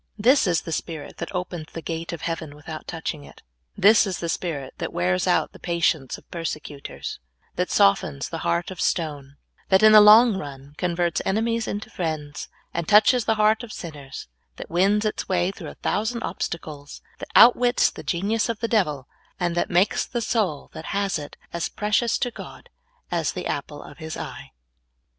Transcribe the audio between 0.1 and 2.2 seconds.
This is the spirit that opens the gate